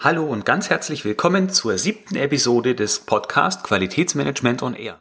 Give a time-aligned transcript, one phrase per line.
[0.00, 5.00] Hallo und ganz herzlich willkommen zur siebten Episode des Podcast Qualitätsmanagement on Air.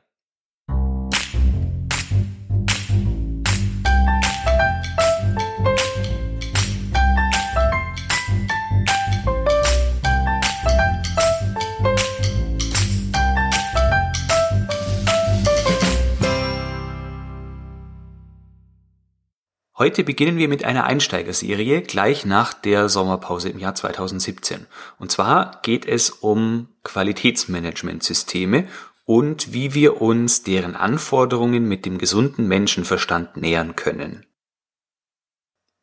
[19.77, 24.65] Heute beginnen wir mit einer Einsteigerserie gleich nach der Sommerpause im Jahr 2017.
[24.97, 28.67] Und zwar geht es um Qualitätsmanagementsysteme
[29.05, 34.25] und wie wir uns deren Anforderungen mit dem gesunden Menschenverstand nähern können.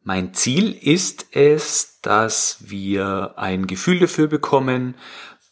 [0.02, 4.96] Mein Ziel ist es, dass wir ein Gefühl dafür bekommen,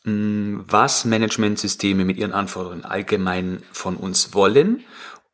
[0.04, 4.84] was Managementsysteme mit ihren Anforderungen allgemein von uns wollen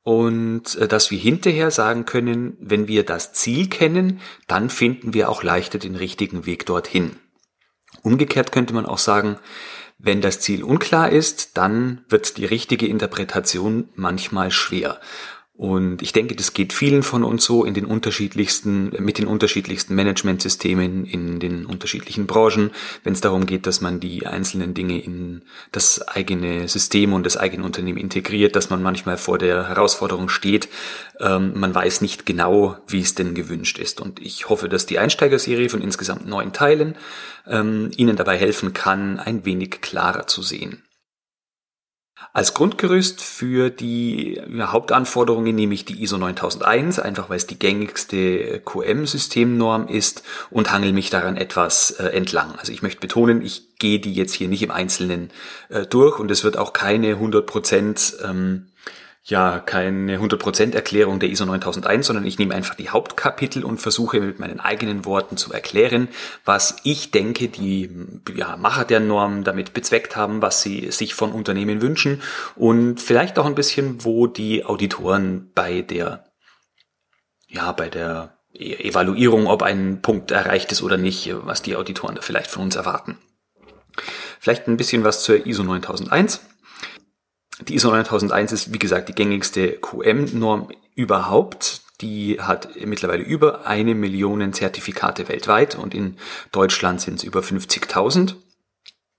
[0.08, 5.28] und äh, dass wir hinterher sagen können, wenn wir das Ziel kennen, dann finden wir
[5.28, 7.16] auch leichter den richtigen Weg dorthin.
[8.00, 9.36] Umgekehrt könnte man auch sagen,
[9.98, 14.98] wenn das Ziel unklar ist, dann wird die richtige Interpretation manchmal schwer.
[15.58, 19.92] Und ich denke, das geht vielen von uns so in den unterschiedlichsten, mit den unterschiedlichsten
[19.96, 22.70] Managementsystemen in den unterschiedlichen Branchen,
[23.02, 25.42] wenn es darum geht, dass man die einzelnen Dinge in
[25.72, 30.68] das eigene System und das eigene Unternehmen integriert, dass man manchmal vor der Herausforderung steht,
[31.18, 34.00] ähm, man weiß nicht genau, wie es denn gewünscht ist.
[34.00, 36.94] Und ich hoffe, dass die Einsteigerserie von insgesamt neun Teilen
[37.48, 40.84] ähm, Ihnen dabei helfen kann, ein wenig klarer zu sehen.
[42.32, 48.60] Als Grundgerüst für die Hauptanforderungen nehme ich die ISO 9001, einfach weil es die gängigste
[48.60, 52.54] QM-Systemnorm ist und hangel mich daran etwas äh, entlang.
[52.58, 55.30] Also ich möchte betonen, ich gehe die jetzt hier nicht im Einzelnen
[55.70, 58.66] äh, durch und es wird auch keine 100 Prozent ähm,
[59.30, 64.20] ja keine 100% Erklärung der ISO 9001, sondern ich nehme einfach die Hauptkapitel und versuche
[64.20, 66.08] mit meinen eigenen Worten zu erklären,
[66.44, 67.90] was ich denke, die
[68.34, 72.22] ja, Macher der Norm damit bezweckt haben, was sie sich von Unternehmen wünschen
[72.56, 76.24] und vielleicht auch ein bisschen, wo die Auditoren bei der
[77.48, 82.14] ja, bei der e-, Evaluierung, ob ein Punkt erreicht ist oder nicht, was die Auditoren
[82.14, 83.18] da vielleicht von uns erwarten.
[84.38, 86.40] Vielleicht ein bisschen was zur ISO 9001.
[87.68, 91.82] Die ISO 9001 ist, wie gesagt, die gängigste QM-Norm überhaupt.
[92.00, 96.16] Die hat mittlerweile über eine Million Zertifikate weltweit und in
[96.52, 98.36] Deutschland sind es über 50.000.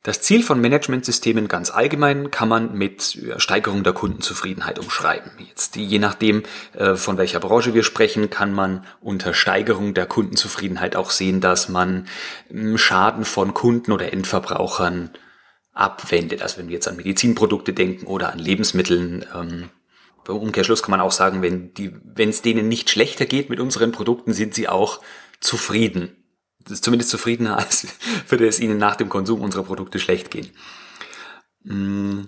[0.02, 5.30] Das Ziel von Managementsystemen ganz allgemein kann man mit Steigerung der Kundenzufriedenheit umschreiben.
[5.46, 6.44] Jetzt je nachdem,
[6.74, 11.68] äh, von welcher Branche wir sprechen, kann man unter Steigerung der Kundenzufriedenheit auch sehen, dass
[11.68, 12.08] man
[12.50, 15.12] hm, Schaden von Kunden oder Endverbrauchern
[15.74, 16.42] abwendet.
[16.42, 19.70] Also wenn wir jetzt an Medizinprodukte denken oder an Lebensmitteln, ähm,
[20.26, 23.60] beim Umkehrschluss kann man auch sagen, wenn die, wenn es denen nicht schlechter geht mit
[23.60, 25.02] unseren Produkten, sind sie auch
[25.40, 26.16] zufrieden.
[26.64, 27.88] Das ist zumindest zufriedener, als
[28.28, 30.50] würde es ihnen nach dem Konsum unserer Produkte schlecht gehen.
[31.64, 32.26] Mm.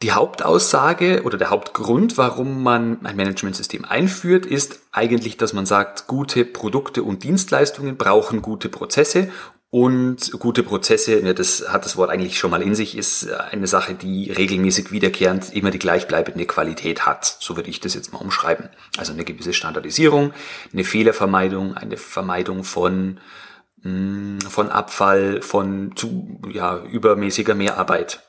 [0.00, 6.06] Die Hauptaussage oder der Hauptgrund, warum man ein Managementsystem einführt, ist eigentlich, dass man sagt,
[6.06, 9.32] gute Produkte und Dienstleistungen brauchen gute Prozesse
[9.70, 13.66] und gute Prozesse, ne, das hat das Wort eigentlich schon mal in sich, ist eine
[13.66, 17.36] Sache, die regelmäßig wiederkehrend immer die gleichbleibende Qualität hat.
[17.40, 18.70] So würde ich das jetzt mal umschreiben.
[18.96, 20.32] Also eine gewisse Standardisierung,
[20.72, 23.20] eine Fehlervermeidung, eine Vermeidung von,
[23.82, 28.22] mm, von Abfall, von zu, ja, übermäßiger Mehrarbeit.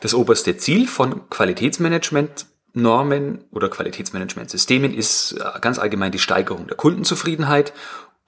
[0.00, 6.76] Das oberste Ziel von Qualitätsmanagement Normen oder Qualitätsmanagementsystemen ist äh, ganz allgemein die Steigerung der
[6.76, 7.72] Kundenzufriedenheit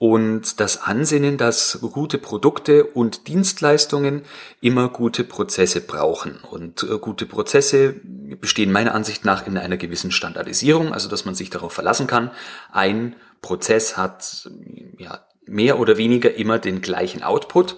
[0.01, 4.23] und das Ansinnen, dass gute Produkte und Dienstleistungen
[4.59, 6.39] immer gute Prozesse brauchen.
[6.49, 8.01] Und äh, gute Prozesse
[8.39, 12.31] bestehen meiner Ansicht nach in einer gewissen Standardisierung, also dass man sich darauf verlassen kann.
[12.71, 14.49] Ein Prozess hat
[14.97, 17.77] ja, mehr oder weniger immer den gleichen Output.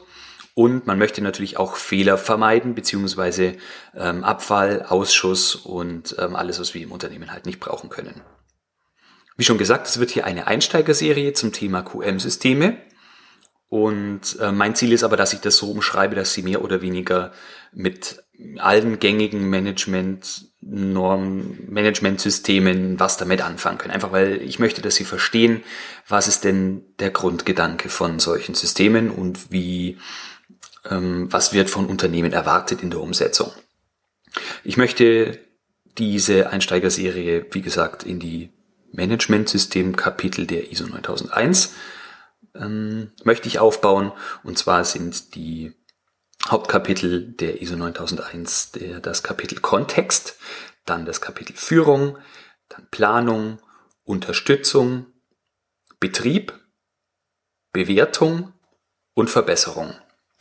[0.53, 3.57] Und man möchte natürlich auch Fehler vermeiden, beziehungsweise
[3.97, 8.21] ähm, Abfall, Ausschuss und ähm, alles, was wir im Unternehmen halt nicht brauchen können.
[9.43, 12.77] Wie schon gesagt, es wird hier eine Einsteigerserie zum Thema QM-Systeme.
[13.67, 16.81] Und äh, mein Ziel ist aber, dass ich das so umschreibe, dass Sie mehr oder
[16.81, 17.33] weniger
[17.73, 18.23] mit
[18.59, 23.93] allen gängigen Management Norm, Management-Systemen was damit anfangen können.
[23.93, 25.61] Einfach weil ich möchte, dass Sie verstehen,
[26.07, 29.97] was ist denn der Grundgedanke von solchen Systemen und wie,
[30.89, 33.51] ähm, was wird von Unternehmen erwartet in der Umsetzung.
[34.63, 35.37] Ich möchte
[35.97, 38.49] diese Einsteigerserie, wie gesagt, in die
[38.93, 41.73] Managementsystem Kapitel der ISO 9001
[42.55, 44.11] ähm, möchte ich aufbauen.
[44.43, 45.73] Und zwar sind die
[46.47, 50.37] Hauptkapitel der ISO 9001 der, das Kapitel Kontext,
[50.85, 52.17] dann das Kapitel Führung,
[52.69, 53.59] dann Planung,
[54.03, 55.07] Unterstützung,
[55.99, 56.53] Betrieb,
[57.71, 58.53] Bewertung,
[59.13, 59.93] und Verbesserung.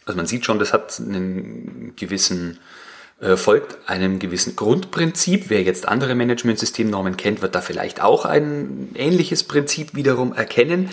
[0.05, 2.59] Also man sieht schon, das hat einen gewissen
[3.37, 5.45] folgt einem gewissen Grundprinzip.
[5.49, 10.91] Wer jetzt andere Managementsystemnormen kennt, wird da vielleicht auch ein ähnliches Prinzip wiederum erkennen.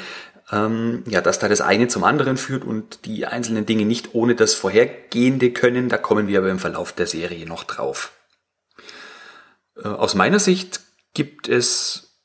[0.52, 4.36] Ähm, ja, dass da das eine zum anderen führt und die einzelnen Dinge nicht ohne
[4.36, 8.12] das Vorhergehende können, da kommen wir aber im Verlauf der Serie noch drauf.
[9.78, 10.82] Äh, aus meiner Sicht
[11.14, 12.18] gibt es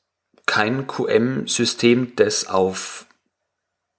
[0.45, 3.05] kein QM-System, das auf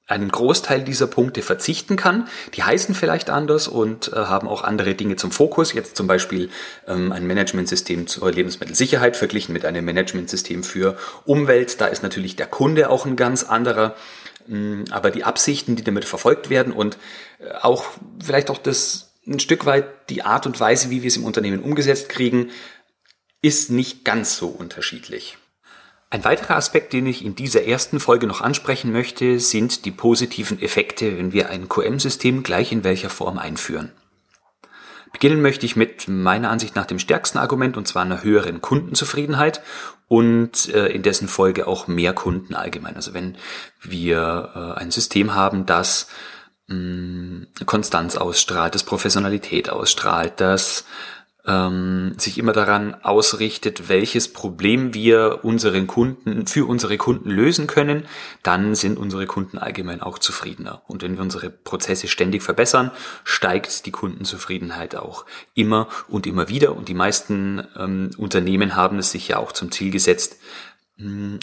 [0.06, 2.29] einen Großteil dieser Punkte verzichten kann.
[2.55, 5.73] Die heißen vielleicht anders und äh, haben auch andere Dinge zum Fokus.
[5.73, 6.50] Jetzt zum Beispiel
[6.87, 11.81] ähm, ein Managementsystem zur Lebensmittelsicherheit verglichen mit einem Managementsystem für Umwelt.
[11.81, 13.97] Da ist natürlich der Kunde auch ein ganz anderer.
[14.49, 16.99] Ähm, aber die Absichten, die damit verfolgt werden und
[17.41, 17.85] äh, auch
[18.23, 21.62] vielleicht auch das ein Stück weit die Art und Weise, wie wir es im Unternehmen
[21.62, 22.50] umgesetzt kriegen,
[23.43, 25.37] ist nicht ganz so unterschiedlich.
[26.08, 30.61] Ein weiterer Aspekt, den ich in dieser ersten Folge noch ansprechen möchte, sind die positiven
[30.62, 33.93] Effekte, wenn wir ein QM-System gleich in welcher Form einführen.
[35.12, 39.62] Beginnen möchte ich mit meiner Ansicht nach dem stärksten Argument, und zwar einer höheren Kundenzufriedenheit
[40.08, 42.97] und äh, in dessen Folge auch mehr Kunden allgemein.
[42.97, 43.37] Also wenn
[43.82, 46.08] wir äh, ein System haben, das
[47.64, 50.85] Konstanz ausstrahlt, das Professionalität ausstrahlt, das
[51.46, 58.04] ähm, sich immer daran ausrichtet, welches Problem wir unseren Kunden, für unsere Kunden lösen können,
[58.43, 60.82] dann sind unsere Kunden allgemein auch zufriedener.
[60.87, 62.90] Und wenn wir unsere Prozesse ständig verbessern,
[63.25, 66.75] steigt die Kundenzufriedenheit auch immer und immer wieder.
[66.76, 70.38] Und die meisten ähm, Unternehmen haben es sich ja auch zum Ziel gesetzt,
[70.96, 71.38] mh,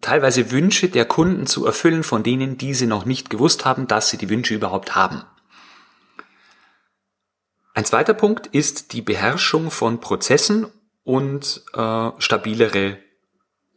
[0.00, 4.18] teilweise Wünsche der Kunden zu erfüllen, von denen diese noch nicht gewusst haben, dass sie
[4.18, 5.22] die Wünsche überhaupt haben.
[7.76, 10.66] Ein zweiter Punkt ist die Beherrschung von Prozessen
[11.04, 12.96] und äh, stabilere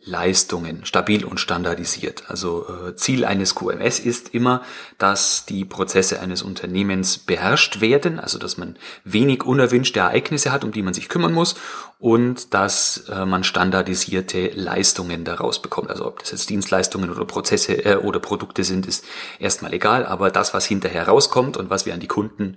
[0.06, 2.24] Leistungen, stabil und standardisiert.
[2.30, 4.64] Also äh, Ziel eines QMS ist immer,
[4.98, 10.72] dass die Prozesse eines Unternehmens beherrscht werden, also dass man wenig unerwünschte Ereignisse hat, um
[10.72, 11.56] die man sich kümmern muss
[12.00, 15.90] und dass äh, man standardisierte Leistungen daraus bekommt.
[15.90, 19.04] Also ob das jetzt Dienstleistungen oder Prozesse äh, oder Produkte sind, ist
[19.38, 22.56] erstmal egal, aber das, was hinterher rauskommt und was wir an die Kunden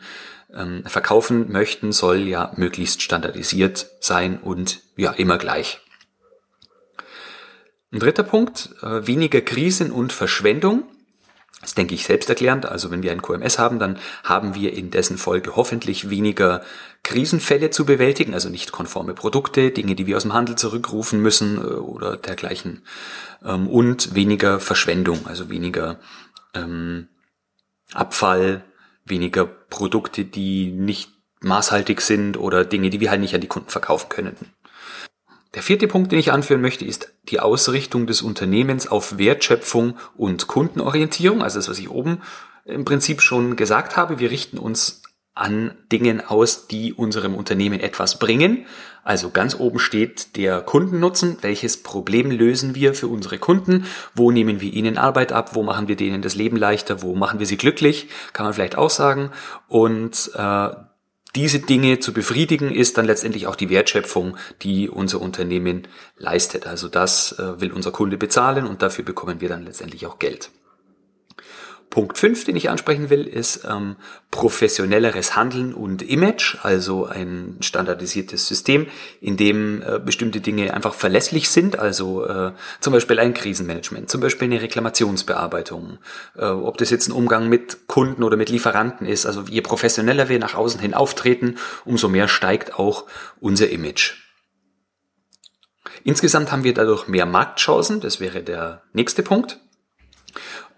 [0.55, 5.81] ähm, verkaufen möchten, soll ja möglichst standardisiert sein und ja immer gleich.
[7.93, 10.85] Ein dritter Punkt, äh, weniger Krisen und Verschwendung.
[11.61, 12.67] Das denke ich selbsterklärend.
[12.67, 16.63] Also wenn wir ein QMS haben, dann haben wir in dessen Folge hoffentlich weniger
[17.05, 21.59] Krisenfälle zu bewältigen, also nicht konforme Produkte, Dinge, die wir aus dem Handel zurückrufen müssen
[21.59, 22.83] äh, oder dergleichen.
[23.45, 26.01] Ähm, und weniger Verschwendung, also weniger
[26.55, 27.09] ähm,
[27.93, 28.65] Abfall,
[29.05, 31.11] weniger Produkte, die nicht
[31.41, 34.37] maßhaltig sind oder Dinge, die wir halt nicht an die Kunden verkaufen können.
[35.55, 40.47] Der vierte Punkt, den ich anführen möchte, ist die Ausrichtung des Unternehmens auf Wertschöpfung und
[40.47, 41.43] Kundenorientierung.
[41.43, 42.23] Also das, was ich oben
[42.65, 44.19] im Prinzip schon gesagt habe.
[44.19, 45.03] Wir richten uns
[45.35, 48.67] an Dingen aus, die unserem Unternehmen etwas bringen.
[49.03, 51.39] Also ganz oben steht der Kundennutzen.
[51.41, 53.87] Welches Problem lösen wir für unsere Kunden?
[54.15, 55.55] Wo nehmen wir ihnen Arbeit ab?
[55.55, 57.03] Wo machen wir denen das Leben leichter?
[57.03, 58.09] Wo machen wir sie glücklich?
[58.33, 59.31] Kann man vielleicht auch sagen.
[59.69, 60.69] Und äh,
[61.35, 66.67] diese Dinge zu befriedigen, ist dann letztendlich auch die Wertschöpfung, die unser Unternehmen leistet.
[66.67, 70.51] Also das äh, will unser Kunde bezahlen und dafür bekommen wir dann letztendlich auch Geld.
[71.93, 73.97] Punkt 5, den ich ansprechen will, ist ähm,
[74.31, 78.87] professionelleres Handeln und Image, also ein standardisiertes System,
[79.21, 84.23] in dem äh, bestimmte Dinge einfach verlässlich sind, also äh, zum Beispiel ein Krisenmanagement, zum
[84.23, 85.99] Beispiel eine Reklamationsbearbeitung,
[86.35, 89.27] äh, ob das jetzt ein Umgang mit Kunden oder mit Lieferanten ist.
[89.27, 93.05] Also je professioneller wir nach außen hin auftreten, umso mehr steigt auch
[93.39, 94.15] unser Image.
[96.05, 99.59] Insgesamt haben wir dadurch mehr Marktchancen, das wäre der nächste Punkt.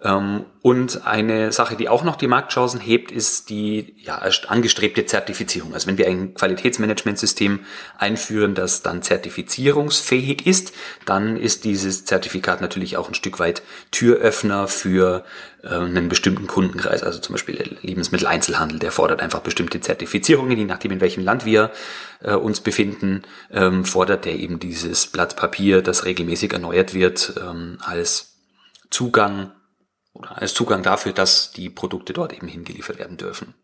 [0.04, 5.74] Ähm, und eine Sache, die auch noch die Marktchancen hebt, ist die ja, angestrebte Zertifizierung.
[5.74, 7.60] Also wenn wir ein Qualitätsmanagementsystem
[7.98, 10.72] einführen, das dann zertifizierungsfähig ist,
[11.06, 15.24] dann ist dieses Zertifikat natürlich auch ein Stück weit Türöffner für
[15.62, 17.02] äh, einen bestimmten Kundenkreis.
[17.02, 21.70] Also zum Beispiel Lebensmitteleinzelhandel, der fordert einfach bestimmte Zertifizierungen, je nachdem in welchem Land wir
[22.22, 27.78] äh, uns befinden, ähm, fordert der eben dieses Blatt Papier, das regelmäßig erneuert wird, ähm,
[27.80, 28.34] als
[28.90, 29.50] Zugang
[30.14, 33.54] oder als Zugang dafür, dass die Produkte dort eben hingeliefert werden dürfen.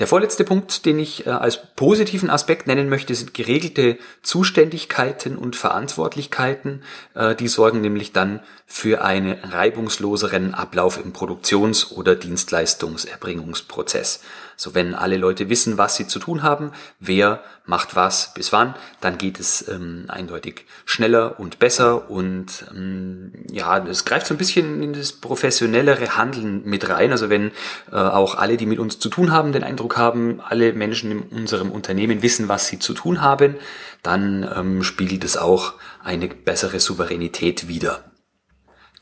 [0.00, 5.54] Der vorletzte Punkt, den ich äh, als positiven Aspekt nennen möchte, sind geregelte Zuständigkeiten und
[5.54, 6.82] Verantwortlichkeiten.
[7.14, 14.20] Äh, die sorgen nämlich dann für einen reibungsloseren Ablauf im Produktions- oder Dienstleistungserbringungsprozess.
[14.56, 18.74] So wenn alle Leute wissen, was sie zu tun haben, wer macht was bis wann,
[19.00, 24.38] dann geht es ähm, eindeutig schneller und besser und ähm, ja, es greift so ein
[24.38, 27.10] bisschen in das professionellere Handeln mit rein.
[27.10, 27.52] Also wenn
[27.90, 31.22] äh, auch alle, die mit uns zu tun haben, den Eindruck haben, alle Menschen in
[31.22, 33.56] unserem Unternehmen wissen, was sie zu tun haben,
[34.02, 38.04] dann ähm, spiegelt es auch eine bessere Souveränität wider.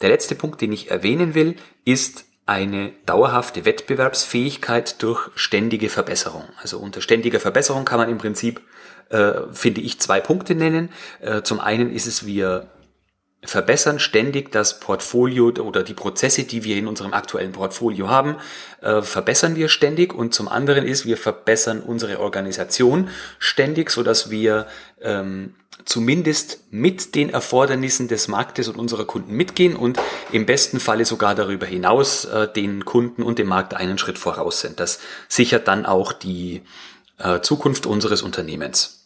[0.00, 6.44] Der letzte Punkt, den ich erwähnen will, ist eine dauerhafte Wettbewerbsfähigkeit durch ständige Verbesserung.
[6.60, 8.60] Also unter ständiger Verbesserung kann man im Prinzip,
[9.08, 10.90] äh, finde ich, zwei Punkte nennen.
[11.22, 12.68] Äh, zum einen ist es, wir
[13.42, 18.36] verbessern ständig das Portfolio oder die Prozesse, die wir in unserem aktuellen Portfolio haben,
[18.82, 24.30] äh, verbessern wir ständig und zum anderen ist, wir verbessern unsere Organisation ständig, so dass
[24.30, 24.66] wir
[25.00, 25.54] ähm,
[25.84, 29.98] zumindest mit den Erfordernissen des Marktes und unserer Kunden mitgehen und
[30.30, 34.60] im besten Falle sogar darüber hinaus äh, den Kunden und dem Markt einen Schritt voraus
[34.60, 34.80] sind.
[34.80, 36.62] Das sichert dann auch die
[37.18, 39.01] äh, Zukunft unseres Unternehmens.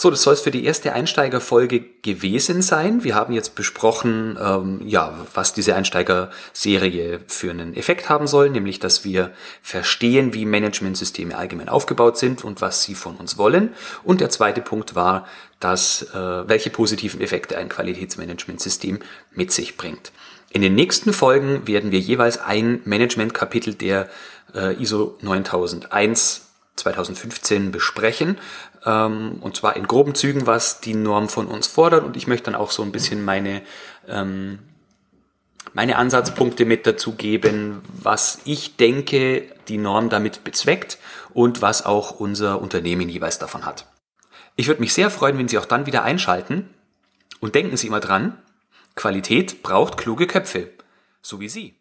[0.00, 3.04] So, das soll es für die erste Einsteigerfolge gewesen sein.
[3.04, 8.78] Wir haben jetzt besprochen, ähm, ja, was diese Einsteigerserie für einen Effekt haben soll, nämlich,
[8.78, 9.30] dass wir
[9.60, 13.74] verstehen, wie Managementsysteme allgemein aufgebaut sind und was sie von uns wollen.
[14.02, 15.26] Und der zweite Punkt war,
[15.58, 19.00] dass äh, welche positiven Effekte ein Qualitätsmanagementsystem
[19.32, 20.12] mit sich bringt.
[20.48, 24.08] In den nächsten Folgen werden wir jeweils ein Managementkapitel der
[24.54, 26.49] äh, ISO 9001
[26.80, 28.38] 2015 besprechen.
[28.84, 32.04] Ähm, und zwar in groben Zügen, was die Norm von uns fordert.
[32.04, 33.62] Und ich möchte dann auch so ein bisschen meine,
[34.08, 34.58] ähm,
[35.72, 40.98] meine Ansatzpunkte mit dazu geben, was ich denke, die Norm damit bezweckt
[41.32, 43.86] und was auch unser Unternehmen jeweils davon hat.
[44.56, 46.68] Ich würde mich sehr freuen, wenn Sie auch dann wieder einschalten.
[47.40, 48.36] Und denken Sie immer dran,
[48.94, 50.70] Qualität braucht kluge Köpfe,
[51.22, 51.79] so wie Sie.